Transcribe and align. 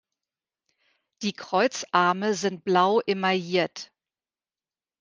Die 1.21 1.33
Kreuzarme 1.33 2.33
sind 2.33 2.63
blau 2.65 3.01
emailliert. 3.05 3.93